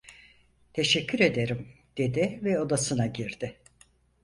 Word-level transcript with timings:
"Teşekkür 0.73 1.19
ederim" 1.19 1.67
dedi 1.97 2.39
ve 2.43 2.59
odasına 2.59 3.07
girdi. 3.07 3.55